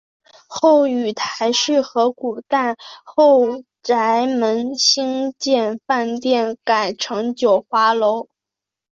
[0.47, 8.27] 后与邰氏合股在后宰门兴建饭庄改称九华楼。